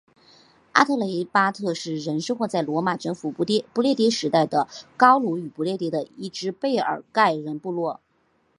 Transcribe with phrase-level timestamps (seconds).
[0.71, 8.01] 阿特雷巴特人是生活在罗马征服不列颠时代的高卢与不列颠的一只贝尔盖人部落。